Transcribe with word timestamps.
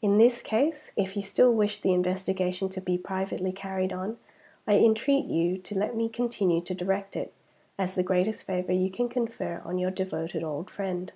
In 0.00 0.18
this 0.18 0.40
case, 0.40 0.92
if 0.96 1.16
you 1.16 1.22
still 1.22 1.52
wish 1.52 1.80
the 1.80 1.92
investigation 1.92 2.68
to 2.68 2.80
be 2.80 2.96
privately 2.96 3.50
carried 3.50 3.92
on, 3.92 4.18
I 4.68 4.74
entreat 4.78 5.24
you 5.24 5.58
to 5.58 5.76
let 5.76 5.96
me 5.96 6.08
continue 6.08 6.60
to 6.60 6.74
direct 6.76 7.16
it, 7.16 7.32
as 7.76 7.96
the 7.96 8.04
greatest 8.04 8.44
favor 8.44 8.70
you 8.72 8.88
can 8.88 9.08
confer 9.08 9.62
on 9.64 9.78
your 9.78 9.90
devoted 9.90 10.44
old 10.44 10.70
friend. 10.70 11.10